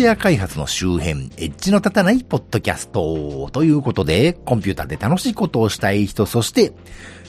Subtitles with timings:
[0.00, 3.50] フトウェア開発の周辺、エッジの立たないポッドキャスト。
[3.52, 6.72] ということで、コンピューターで楽しいことをしたい人、そして、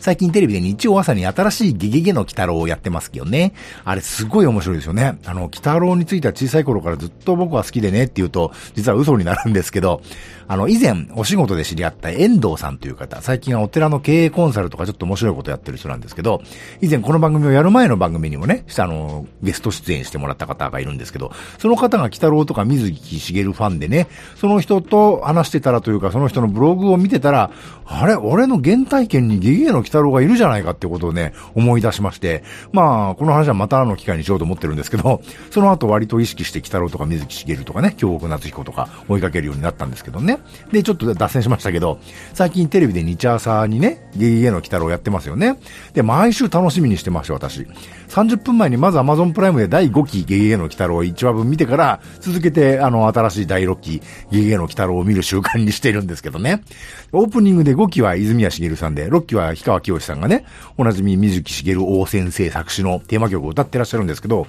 [0.02, 3.54] 最近テレビで日曜朝に新しいゲゲゲの鬼太郎をやってますけどね。
[3.86, 5.20] あれすごい面白いですよね。
[5.26, 10.02] あの、鬼太郎については小さい頃からずっと僕は好きでねって言うと、実は嘘になるんですけど、
[10.48, 16.42] あの、以前お仕事で知り合った遠藤さんという方、最近はお寺の経営コンサルとかちょっと面白いことやってる人なんですけど、
[16.82, 27.52] 以前この番組をやる前の番組にもね、あの、ゲスト出演してもらった方がいるんですけど、その方が鬼太郎とか水木しげるファンでね、その人と話してたらというか、その人のブログを見てたら、
[27.86, 40.40] あれ、俺の原体験にゲゲゲの鬼太郎がいるじゃないかってことをね、思い出しまして、まあ、この話はまたの機会にしようと思ってるんですけど、 その後割と意識して北郎とか水木しげるとかね、京極夏彦とか追いかけるようになったんですけどね。
[40.72, 42.00] で、ちょっと脱線しましたけど、
[42.34, 45.58] 最近テレビで日朝にね、ゲゲゲの鬼太郎やってますよね。
[45.94, 47.68] で、毎週楽しみにしてました、私。
[48.10, 56.64] 30分前にまず Amazon プライムで第5期ゲゲゲの鬼太郎1話分見てから、続けてあの新しい第6期ゲゲの鬼太郎を見る習慣にしているんですけどね。
[57.12, 60.46] オープニングで5期は泉谷しげるさんで、6期は氷川きよしさんがね、
[60.78, 64.48] おなじみ水木しげる大先生作詞のテーマ曲を歌ってらっしゃるんですけど、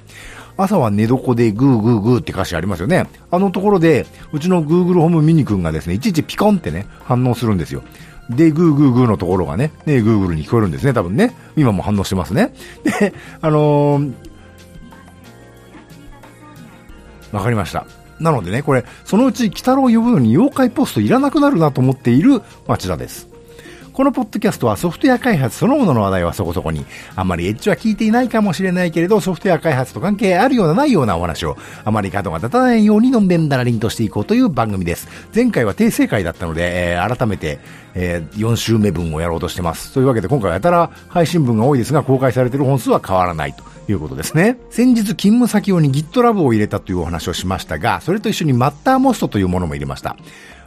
[0.57, 3.07] 朝は寝床でグーグーグーって歌詞ありますよね。
[3.31, 7.83] あのところで、うちの Google ホームミニ君がですね、いちいちピコンってね、反応するんですよ。
[8.31, 11.35] で、グーグーグーのところがね、ね、グーグルに聞こえるんですね、多分ね。
[11.57, 12.55] 今も反応してますね。
[12.85, 14.13] で、あのー、
[17.33, 17.87] わかりました。
[18.21, 23.32] なのでね、これ、そのうち、鬼太郎を呼ぶのに妖怪ポストいらなくなるなと思っている町田です。
[23.93, 35.09] このポッドキャストはソフトウェア開発そのものの話題はそこそこに、あまりエッジは聞いていないかもしれないけれど、ソフトウェア開発と関係あるようなないようなお話を、あまり角が立たないようにのんべんだらりんとしていこうという番組です。
[35.35, 37.59] 前回は訂正会だったので、えー、改めて、
[37.95, 39.93] えー、4週目分をやろうとしてます。
[39.93, 43.71] というわけで今回はやたら配信分が多いですが、公開されている本数は変わらないと。
[43.89, 44.59] いうことですね。
[44.71, 50.17] 先日勤務先用に GitLab を入れたというお話をしましたが、それと一緒に Mattermost というものも入れました。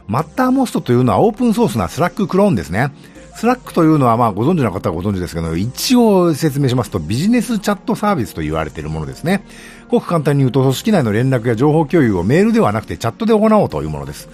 [0.06, 2.92] Mattermost というのはオープンソースな Slack クローンですね。
[3.36, 9.44] Slack というのは、まあ、ご存知の方はご存知ですけど、一応説明しますと、ビジネスチャットサービスと言われているものですね。
[9.88, 14.30] ごく簡単に言うと、組織内の連絡や情報共有をメールではなくてチャットで行おうというものです。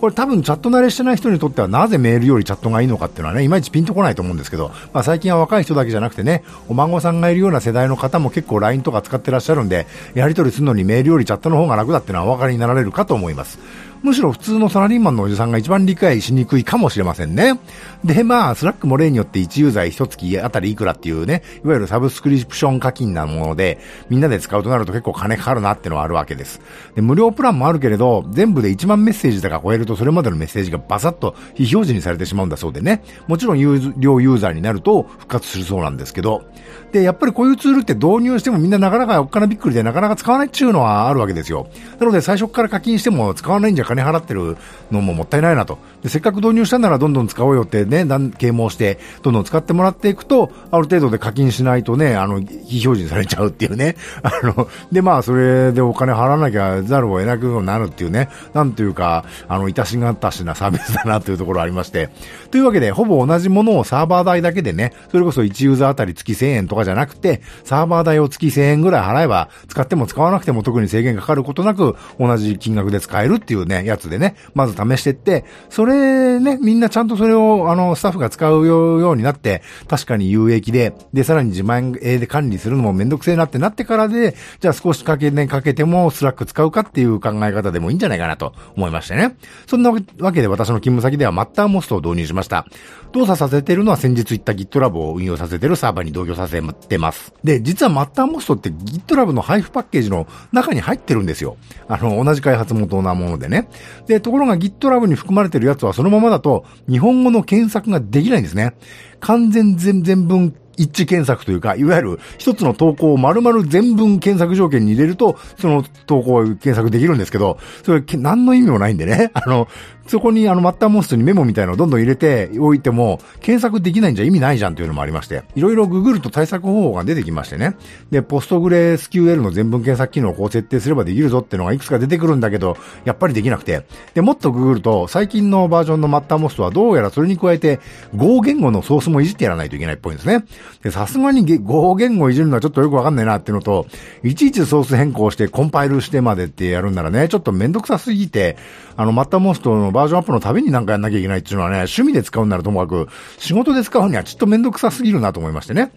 [0.00, 13.58] これ多分チャット慣れしてない人にとってはなぜメールよりチャットがいいのかっていうのはね、いまいちピンとこないと思うんですけど、まあ最近は若い人だけじゃなくてね、お孫さんがいるような世代の方も結構 LINE とか使ってらっしゃるんで、やり取りするのにメールよりチャットの方が楽だっていうのはお分かりになられるかと思います。
[14.02, 17.58] むしろ普通のサラリーマンのおじさんが一番理解しにくいかもしれませんね。
[18.04, 26.60] で、まあ、 Slack も例によって1ユーザー1月あたりいくらっていうね、いわゆるサブスクリプション課金なもので、みんなで使うとなると結構金かかるなってのはあるわけです。
[26.94, 36.44] で、無料プランもあるけれど、全部で1万メッセージとか超えるとそれまでのメッセージがバサッと非表示にされてしまうんだそうでね、もちろん有料ユーザーになると復活するそうなんですけど、
[36.92, 41.66] で、やっぱりこういうツールって導入してもみんななかなかおっかなびっくりでなかなか使わないっていうのはあるわけですよ。
[41.98, 44.56] なので最初から課金しても使わないんじゃ金払ってる
[44.90, 45.78] のももったいないなと。
[46.02, 48.04] でせっかく導入したならどんどん使おうよってね、
[48.38, 53.96] 啓蒙して、どんどん使ってもらっていくと、ある程度で課金しないとね、あの、非表示されちゃうっていうね。
[54.22, 62.10] あの、で、まあ、それでお金払わなきゃざるを得なくなるっていうね、なんというか、あの、いたしがたしなサービスだなというところありまして。
[62.50, 89.36] というわけで、ほぼ同じものをサーバー代だけでね、それこそ1ユーザーあたり月1000円とかじゃなくて、サーバー代を月1000円ぐらい払えば、使っても使わなくても特に制限かかることなく、同じ金額で使えるっていうね、やつでね、まず試してって、それね、みんなちゃんとそれを、あの、スタッフが使うようになって、確かに有益で、で、さらに自前で管理するのもめんどくせえなってなってからで、じゃあ少しかけね、かけても Slack 使うかっていう考え方でもいいんじゃないかなと思いましてね。
[89.66, 92.66] そんなわけで私の勤務先では Mattermost を導入しました。
[93.12, 97.32] 動作させてるのは先日言った GitLab を運用させてるサーバーに同居させてます。
[97.44, 101.56] で、実は Mattermost って GitLab の配布パッケージの中に入ってるんですよ。
[101.88, 103.65] あの、同じ開発元なものでね。
[104.06, 108.74] で、ところが GitLab に含まれてるやつはそのままだと日本語の検索ができないんですね。
[109.20, 119.30] 完全全全文一致検索というか、いわゆる一つの投稿を丸々全文検索条件に入れると、その投稿を検索できるんですけど、それ何の意味もないんでね。
[119.34, 119.68] あの、
[120.06, 127.76] そこにあのマッターモンストにメモみたいなのをどんどん入れておいても、検索できないんじゃ意味ないじゃんというのもありまして、いろいろググると対策方法が出てきましてね。
[128.10, 133.86] で、ポストグレ SQL の全文検索機能をこう設定すればできるぞっていうのがいくつか出てくるんだけど、やっぱりできなくて。
[134.14, 137.80] で、もっとググると、最近のバージョンのマッターモストはどうやらそれに加えて、
[138.14, 140.44] Go 言語のソースもいじってやらないといけないっぽいんですね。
[140.82, 143.86] で、さすがに Go 言語いじるのはちょっとよくわかんないなっていうのと、
[144.22, 148.56] いちいちソース変更してコンパイルしてまでってやるんならね、ちょっとめんどくさすぎて、
[148.96, 153.08] あの、マッターモストのバージョンアップのたびになんかやんなきゃいけないっていうのはね、趣味で使うならともかく、
[153.38, 155.90] 仕事で使うにはちょっとめんどくさすぎるなと思いましてね。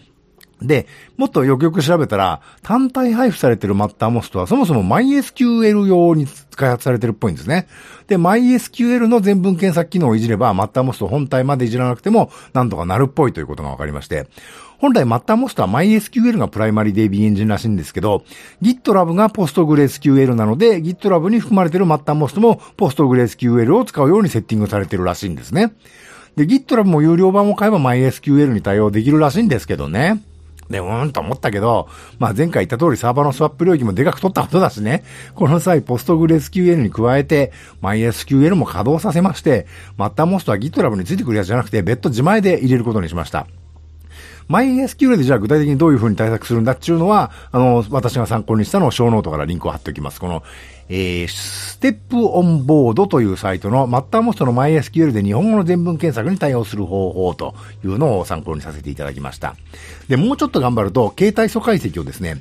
[0.62, 0.88] で、
[1.18, 7.68] もっとよくよく調べたら、単体配布されてるマッターモストはそもそも MySQL 用に開発されてるっぽいんですね。
[8.08, 14.28] で、MySQL の全文検索機能をいじれば、マッターモスト本体までいじらなくても、なんとかなるっぽいということが分かりまして、
[14.80, 18.24] 本来マッターモストは MySQL がプライマリ DB エンジンらしいんですけど、
[18.62, 25.74] GitLab が PostgreSQL なので、GitLab に含まれてるマッターモストも PostgreSQL を使うようにセッティングされてるらしいんですね。
[26.38, 30.24] で、GitLab も有料版を買えば MySQL に対応できるらしいんですけどね。
[30.70, 35.04] で、うーんと思ったけど、まあ前回言った通りサーバーのスワップ領域もでかく取ったことだしね、
[35.36, 37.52] この際、ポストグレス QL に加えて、
[37.82, 39.66] MySQL も稼働させまして、
[39.98, 43.48] マッターモストは GitLab についてくるやつじゃなくて、別途自前で入れることにしました。
[44.50, 50.20] MySQL でじゃあ具体的にどういうふうに対策するんだっていうのは、あの、私が参考にしたのをショーノートからリンクを貼っておきます。
[50.20, 50.44] この、
[50.90, 57.54] えー、ステップオンボードというサイトの Mattermost の MySQL で日本語の全文検索に対応する方法と
[57.86, 59.56] いうのを参考にさせていただきました。
[60.08, 62.38] で、もうちょっと頑張ると、形態素解析をですね、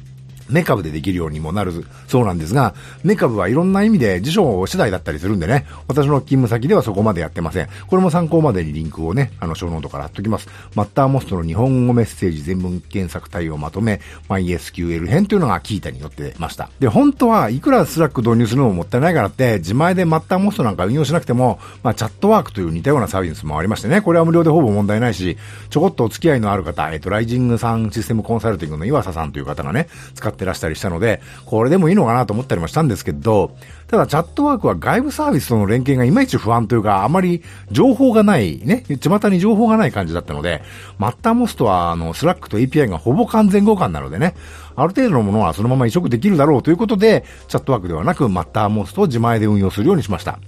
[0.48, 2.74] MeCab でできるようにもなるそうなんですが、
[3.04, 7.68] MeCab はいろんな意味で辞書次第だったりするんでね、私の勤務先ではそこまでやってません。
[7.86, 10.48] これも参考までにリンクをね、あの、ショーノートから貼っときます。
[10.74, 16.70] Mattermost の日本語メッセージ全文検索対応まとめ、MySQL 編というのが Qiita に載ってました。
[16.80, 25.36] で、本当はいくら Slack 導入するのももったいないからって、自前で Mattermost なんか運用しなくても、まあ、 Chatwork という似たようなサービスもありましてね、これは無料でほぼ問題ないし、
[25.70, 33.56] ちょこっとお付き合いのある方、えっと、ライジングさんシステムコンサルティングの岩佐さんという方がね、使ってらしたりしたので、これでもいいのかなと思ったりもしたんですけど、
[33.88, 40.62] ただ Chatwork は外部サービスとの連携がいまいち不安というか、あまり情報がない、ね、巷に情報がない感じだったので、
[40.98, 44.34] Mattermost は、あの、 Slack と API がほぼ完全互換なのでね、
[44.76, 50.38] ある程度のものはそのまま移植できるだろうということで、 Chatwork ではなく、 Mattermost を自前で運用するようにしました。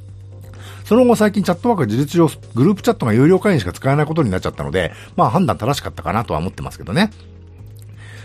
[0.90, 7.10] その後最近 Chatwork は事実上グループチャットが有料会員しか使えないことになっちゃったので、まあ判断正しかったかなとは思ってますけどね。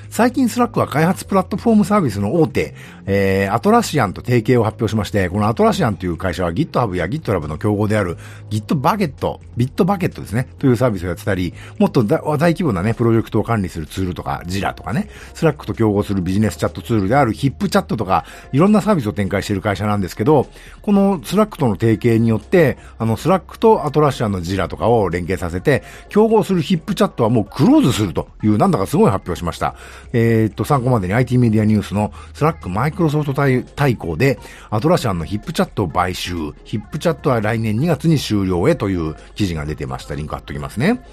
[0.10, 2.74] 最近 Slack は開発プラットフォームサービスの大手、
[3.06, 8.18] えー、 Atlassian と提携を発表しまして、この Atlassian という会社は GitHub や GitLab の競合である
[8.50, 12.20] GitBucket、BitBucket ですね、というサービスをやってたり、もっと大
[12.54, 20.48] 規模なね、プロジェクトを管理するツールとか、 Jira とかね、 Slack と競合するビジネスチャットツールである HipChat とか、いろんなサービスを展開している会社なんですけど、
[20.82, 29.76] この Slack との提携によって、あの、 Slack と Atlassian の Jira とかを連携させて、競合する HipChat はもうクローズするという、なんだかすごい発表しました。
[30.14, 34.40] えー、っと、参考までに IT メディアニュースのスラックマイクロソフト対抗で
[34.70, 36.36] Atlassian の HipChat を買収。
[36.64, 40.16] HipChat は来年2月に終了へという記事が出てました。
[40.16, 41.04] リンク貼っときますね。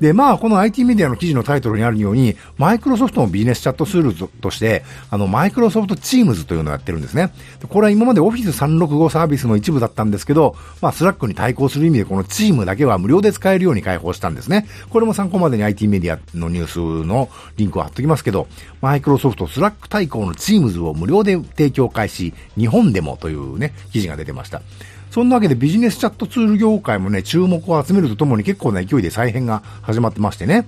[0.00, 7.32] で、まあ、この IT メディアの記事のタイトルにあるように、マイクロソフトのビジネスチャットツールとして、あの、 Microsoft Teams というのをやってるんですね。
[7.68, 14.66] これは今まで Office 365サービスの一部だったんですけど、まあ、 Slack に対抗する意味でこのチームだけは無料で使えるように開放したんですね。
[14.88, 18.48] これも参考までに IT メディアのニュースのリンクを貼っときますけど、
[18.80, 24.62] マイクロソフト Slack 対抗の Teams を無料で提供開始、日本でもというね、記事が出てました。
[25.10, 30.66] そんなわけでビジネスチャットツール業界もね、注目を集めるとともに結構な勢いで再編が始まってましてね。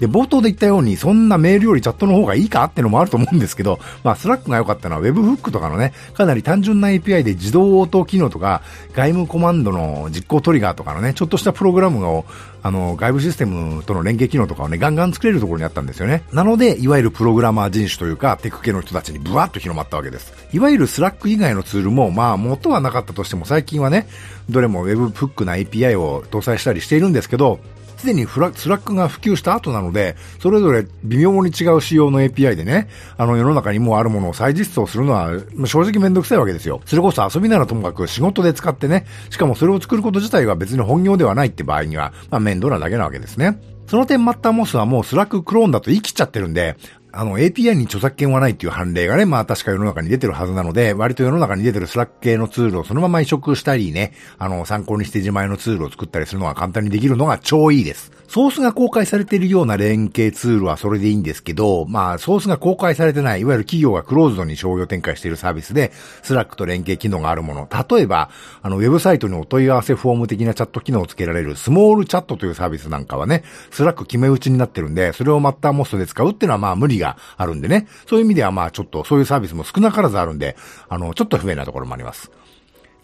[0.00, 8.62] で、冒頭で言ったように、そんなメールよりチャットの方がいいかってのもあると思うんですけど、 まあ、 Slack が良かったのは Webhook とかのね、かなり単純な API で自動応答機能とか、
[8.94, 12.24] 外部コマンドの実行トリガーとかのね、ちょっとしたプログラムを、
[12.62, 16.24] あの、外部システムとの連携機能とかをね、ガンガン作れるところにあったんですよね。
[16.32, 20.32] なので、いわゆるプログラマー人種というか、テク系の人たちにブワッと広まったわけです。
[20.52, 24.08] いわゆる Slack 以外のツールも、まあ、元はなかったとしても、最近はね、
[24.50, 27.60] どれも Webhook な API を搭載したりしているんですけど、
[27.96, 35.32] すでにフラ Slack が普及した後なので、それぞれ微妙に違う仕様の API でね、あの世の中にもあるものを再実装するのは
[35.66, 36.80] 正直めんどくさいわけですよ。
[36.84, 43.58] それこそ遊びならともかく仕事で使ってね、しかもそれを作ること自体は別に本業ではないって場合には、まあ面倒なだけなわけですね。
[43.86, 46.76] その点 Mattermost はもう Slack クローンだと言い切っちゃってるんで、
[47.16, 58.12] あの API に著作権はないっていう判例がね、まあ確か世の中に出てるはずなので、割と世の中に出てる Slack 系のツールをそのまま移植したりね、あの参考にして自前のツールを作ったりするのが簡単にできるのが超いいです。
[58.28, 65.92] ソースが公開されているような連携ツールはそれでいいんですけど、まあ、ソースが公開されてない、いわゆる企業がクローズドに商業展開しているサービスで、
[66.22, 67.68] Slack と連携機能があるもの。
[67.88, 68.30] 例えば、
[68.62, 77.05] あの、ウェブサイトにお問い合わせフォーム的なチャット機能を付けられる Smallchat というサービスなんかはね、Slack 決め打ちになってるんで、それを Mattermost で使うっていうのはまあ無理が
[77.36, 77.86] あるんでね。
[78.08, 80.56] そういう意味ではまあちょっとそういうサービスも少なからずあるんで、
[80.88, 82.30] あの、ちょっと不便なところもあります。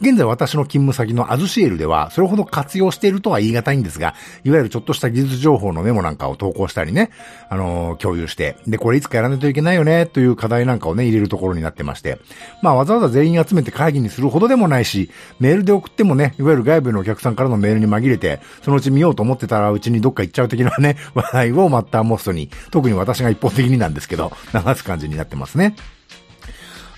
[0.03, 7.11] 現在私の勤務先のアズシエルでは、それほど活用しているとは言い難いんですが、いわゆるちょっとした技術情報のメモなんかを投稿したりね、
[7.49, 12.19] あのー、共有して、で、これいつかやらないといけないよね、という課題なんかをね、入れるところになってまして、
[12.63, 25.77] まあわざわざ全員集めて会議にするほどでもないし、メールで送ってもね、いわゆる外部のお客さんからのメールに紛れて、そのうち見ようと思ってたらうちにどっか行っちゃう的なね、 話題を Mattermost に、特に私が一方的になんですけど、流す感じになってますね。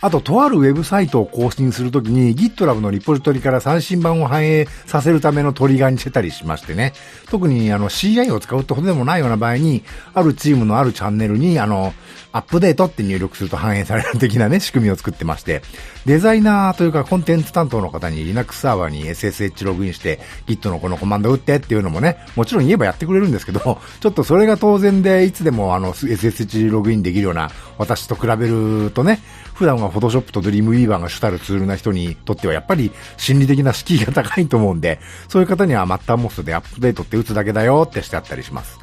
[0.05, 6.93] あと、とあるウェブサイトを更新するときに GitLab のリポジトリから最新版を反映させるためのトリガーにしてたりしましてね。
[7.31, 9.83] 特にあの CI を使うってほどでもないような場合に、
[10.13, 11.95] あるチームのあるチャンネルにあの、
[12.33, 15.63] アップデートって入力すると反映される的なね、仕組みを作ってまして、
[16.05, 29.21] デザイナーというかコンテンツ担当の方に Linux サーバーに SSH ログインして Git のこのコマンド打ってっていうのもね、もちろん言えばやってくれるんですけど、ちょっとそれが当然でいつでもあの SSH ログインできるような私と比べるとね、
[29.55, 38.79] 普段は Photoshop と Dreamweaver が主たるツールな人にとってはやっぱり心理的な敷居が高いと思うんで、そういう方には Mattermost で update って打つだけだよってしてあったりします。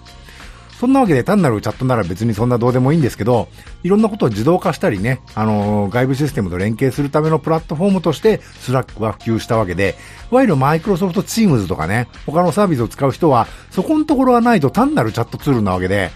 [0.79, 3.49] そんなわけで単なるチャットなら別にそんなどうでもいいんですけど、
[3.83, 9.95] いろんなことを自動化したりね、あのー、外部システムと連携するためのプラットフォームとして Slack は普及したわけで、
[10.31, 16.09] いわゆるマイクロソフト Teams とかね、他のサービスを使う人は、そこのところはないと単なるチャットツールなわけで、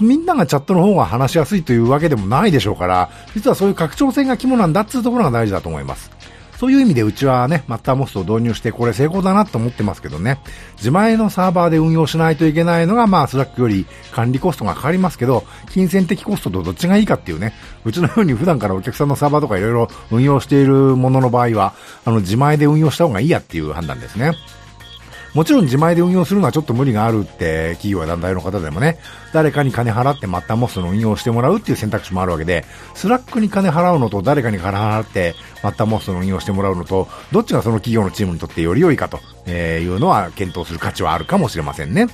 [0.00, 6.10] みんながチャットの方が話しやすいというわけでもないでしょうから、実はそういう拡張性が肝なんだっていうところが大事だと思います。
[6.58, 10.38] そういう意味でうちはね、 Mattermost を導入してこれ成功だなと思ってますけどね、
[10.76, 17.52] 自前のサーバーで運用しないといけないのがまあ Slack より管理コストがかかりますけど、金銭的コストとどっちがいいかっていうね、
[17.84, 21.74] うちのように普段からお客さんのサーバーとかいろいろ運用しているものの場合は、
[22.04, 24.30] あの自前で運用した方がいいやっていう判断ですね。
[25.34, 28.98] もちろん自前で運用するのはちょっと無理があるって企業や団体の方でもね、
[29.32, 39.20] 誰かに金払って Mattermost の運用してもらうっていう選択肢もあるわけで、 Slack に金払うのと誰かに金払って Mattermost の運用してもらうのと、どっちがその企業のチームにとってより良いかと
[39.50, 42.08] いうのは検討する価値はあるかもしれませんね。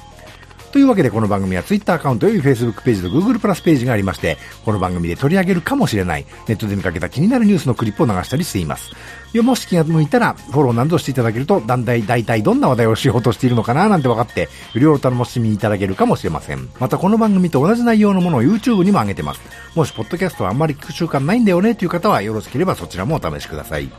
[0.70, 8.92] というわけでこの番組は Twitter アカウントより Facebook ページと Google プラスページがありまして、この番組で取り上げるかもしれないネットで見かけた気になるニュースのクリップを流したりしています。
[9.32, 16.68] よもし気が向いたらフォローなどしていただけると、だんだい大体どんな話題をしようとしているのかななんて分かって、よりお楽しみいただけるかもしれません。
[16.78, 19.40] またこの番組と同じ内容のものを YouTube にも上げてます。
[19.74, 23.90] もしポッドキャストはあんまり聞く習慣ないんだよねという方はよろしければそちらもお試しください。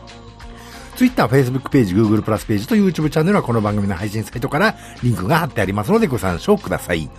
[0.99, 7.09] Twitter、Facebook ページ、Google プラスページと YouTube チャンネルはこの番組の配信サイトからリンクが貼ってありますのでご参照ください。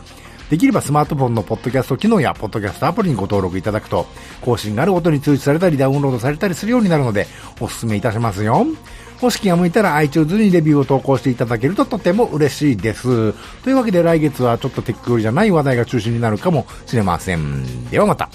[0.51, 4.07] できればスマートフォンのポッドキャスト機能やポッドキャストアプリにご登録いただくと、
[4.43, 7.27] 更新があるごとに通知されたりダウンロードされたりするようになるので、
[7.59, 8.67] お勧めいたしますよ。
[9.23, 13.33] もし気が向いたら iTunes にレビューを投稿していただけるととても嬉しいです。
[13.63, 17.89] というわけで来月はちょっとテック寄りじゃない話題が中心になるかもしれません。
[17.89, 18.29] ではまた。